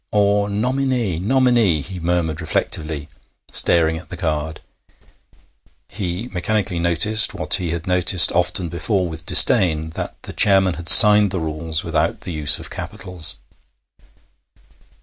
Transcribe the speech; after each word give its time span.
'Or 0.11 0.49
nominee 0.49 1.19
nominee,' 1.19 1.83
he 1.83 1.99
murmured 1.99 2.41
reflectively, 2.41 3.07
staring 3.51 3.97
at 3.97 4.09
the 4.09 4.17
card. 4.17 4.59
He 5.89 6.27
mechanically 6.29 6.79
noticed, 6.79 7.35
what 7.35 7.53
he 7.53 7.69
had 7.69 7.85
noticed 7.85 8.31
often 8.31 8.67
before 8.67 9.07
with 9.07 9.27
disdain, 9.27 9.91
that 9.91 10.15
the 10.23 10.33
chairman 10.33 10.73
had 10.73 10.89
signed 10.89 11.29
the 11.29 11.39
rules 11.39 11.83
without 11.83 12.21
the 12.21 12.33
use 12.33 12.57
of 12.57 12.71
capitals. 12.71 13.35